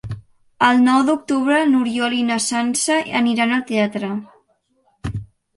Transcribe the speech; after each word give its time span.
El 0.67 0.79
nou 0.85 1.01
d'octubre 1.09 1.59
n'Oriol 1.73 2.15
i 2.21 2.23
na 2.31 2.37
Sança 2.47 2.97
aniran 3.21 3.55
al 3.59 3.63
teatre. 3.73 4.11